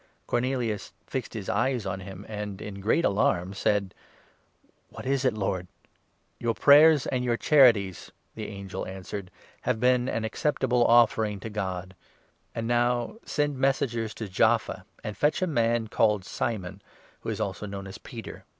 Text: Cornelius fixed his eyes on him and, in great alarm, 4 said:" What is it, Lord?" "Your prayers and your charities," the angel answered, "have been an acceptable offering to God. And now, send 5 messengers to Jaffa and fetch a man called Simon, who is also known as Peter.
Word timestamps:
Cornelius 0.25 0.93
fixed 1.05 1.35
his 1.35 1.47
eyes 1.47 1.85
on 1.85 1.99
him 1.99 2.25
and, 2.27 2.59
in 2.59 2.79
great 2.81 3.05
alarm, 3.05 3.49
4 3.49 3.53
said:" 3.53 3.93
What 4.89 5.05
is 5.05 5.23
it, 5.25 5.35
Lord?" 5.35 5.67
"Your 6.39 6.55
prayers 6.55 7.05
and 7.05 7.23
your 7.23 7.37
charities," 7.37 8.11
the 8.33 8.47
angel 8.47 8.87
answered, 8.87 9.29
"have 9.61 9.79
been 9.79 10.09
an 10.09 10.25
acceptable 10.25 10.83
offering 10.85 11.39
to 11.41 11.51
God. 11.51 11.95
And 12.55 12.65
now, 12.67 13.17
send 13.25 13.53
5 13.57 13.59
messengers 13.59 14.15
to 14.15 14.27
Jaffa 14.27 14.85
and 15.03 15.15
fetch 15.15 15.39
a 15.43 15.45
man 15.45 15.87
called 15.87 16.25
Simon, 16.25 16.81
who 17.19 17.29
is 17.29 17.39
also 17.39 17.67
known 17.67 17.85
as 17.85 17.99
Peter. 17.99 18.43